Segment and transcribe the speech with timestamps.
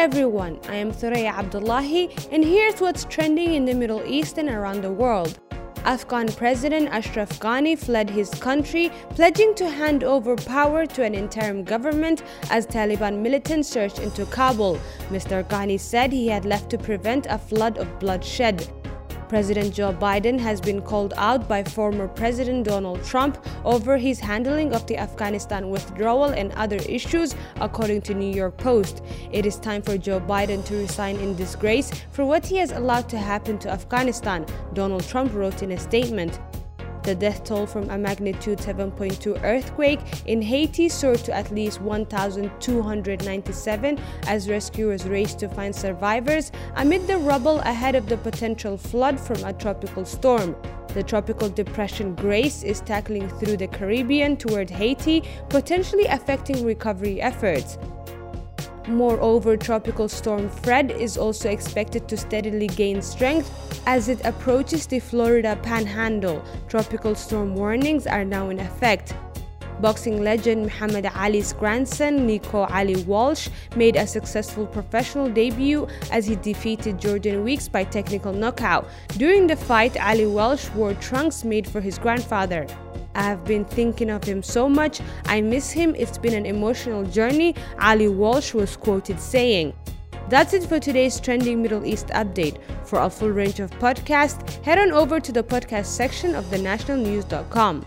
[0.00, 4.80] everyone, I am Thuraya Abdullahi, and here's what's trending in the Middle East and around
[4.80, 5.38] the world.
[5.84, 11.64] Afghan President Ashraf Ghani fled his country, pledging to hand over power to an interim
[11.64, 14.80] government as Taliban militants surged into Kabul.
[15.10, 15.44] Mr.
[15.44, 18.66] Ghani said he had left to prevent a flood of bloodshed.
[19.30, 24.72] President Joe Biden has been called out by former President Donald Trump over his handling
[24.72, 29.04] of the Afghanistan withdrawal and other issues, according to New York Post.
[29.30, 33.08] It is time for Joe Biden to resign in disgrace for what he has allowed
[33.10, 36.40] to happen to Afghanistan, Donald Trump wrote in a statement.
[37.10, 43.98] The death toll from a magnitude 7.2 earthquake in Haiti soared to at least 1,297
[44.28, 49.42] as rescuers raced to find survivors amid the rubble ahead of the potential flood from
[49.42, 50.54] a tropical storm.
[50.94, 57.76] The tropical depression Grace is tackling through the Caribbean toward Haiti, potentially affecting recovery efforts.
[58.88, 63.50] Moreover, Tropical Storm Fred is also expected to steadily gain strength
[63.86, 66.42] as it approaches the Florida panhandle.
[66.68, 69.14] Tropical storm warnings are now in effect.
[69.80, 76.36] Boxing legend Muhammad Ali's grandson, Nico Ali Walsh, made a successful professional debut as he
[76.36, 78.86] defeated Jordan Weeks by technical knockout.
[79.16, 82.66] During the fight, Ali Walsh wore trunks made for his grandfather.
[83.14, 85.00] I have been thinking of him so much.
[85.26, 85.94] I miss him.
[85.96, 89.74] It's been an emotional journey, Ali Walsh was quoted saying.
[90.28, 92.58] That's it for today's trending Middle East update.
[92.84, 97.84] For a full range of podcasts, head on over to the podcast section of thenationalnews.com.